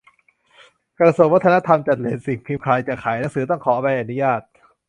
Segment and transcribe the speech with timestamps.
[0.99, 4.41] กระทรวงวัฒนธรรม 'จัดเรต' สิ่งพิมพ์ ใครจะขายหนังสือต้องขอใบอนุญาต